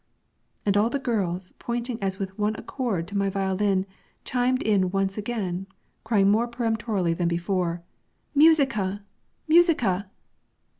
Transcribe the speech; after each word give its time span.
And 0.65 0.75
all 0.75 0.89
the 0.89 0.97
girls, 0.97 1.53
pointing 1.59 2.01
as 2.01 2.17
with 2.17 2.35
one 2.35 2.55
accord 2.55 3.07
to 3.07 3.15
my 3.15 3.29
violin, 3.29 3.85
chimed 4.25 4.63
in 4.63 4.89
once 4.89 5.15
again, 5.15 5.67
crying 6.03 6.31
more 6.31 6.47
peremptorily 6.47 7.13
than 7.13 7.27
before, 7.27 7.83
"Musica! 8.33 9.03
Musica!" 9.47 10.09